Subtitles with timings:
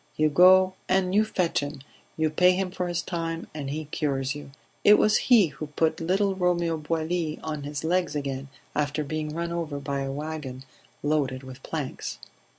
[0.17, 1.81] You go and you fetch him,
[2.17, 4.49] you pay him for his time, and he cures you.
[4.83, 9.51] It was he who put little Romeo Boilly on his legs again after being run
[9.51, 10.63] over by a wagon
[11.03, 12.17] loaded with planks."